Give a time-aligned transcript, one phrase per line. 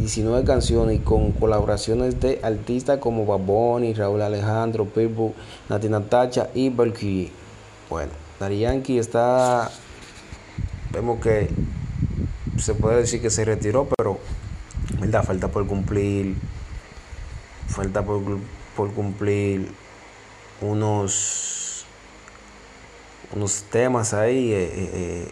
[0.00, 5.34] 19 canciones y con colaboraciones de artistas como Baboni, Raúl Alejandro, Pitbull,
[5.68, 7.30] Nati Natacha y Valkyrie.
[7.90, 9.70] Bueno, Dari Yankee está.
[10.90, 11.50] Vemos que
[12.56, 14.18] se puede decir que se retiró, pero
[14.98, 16.34] verdad falta por cumplir.
[17.68, 18.22] Falta por,
[18.74, 19.70] por cumplir
[20.62, 21.84] unos
[23.34, 24.52] unos temas ahí.
[24.52, 25.28] Eh, eh,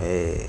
[0.00, 0.48] eh,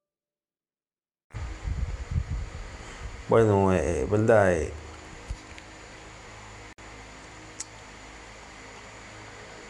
[3.31, 4.51] Bueno, eh, verdad.
[4.51, 4.73] Eh,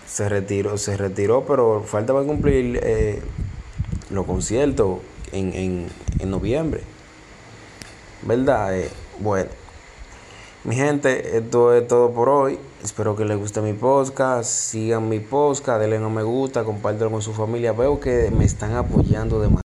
[0.08, 3.22] se retiró, se retiró, pero falta para cumplir eh,
[4.10, 5.02] los conciertos
[5.32, 6.82] en, en, en noviembre.
[8.24, 8.80] ¿Verdad?
[8.80, 8.90] Eh,
[9.20, 9.52] bueno.
[10.64, 12.58] Mi gente, esto es todo por hoy.
[12.84, 14.50] Espero que les guste mi podcast.
[14.50, 17.74] Sigan mi podcast, denle a me gusta, compártelo con su familia.
[17.74, 19.71] Veo que me están apoyando demasiado.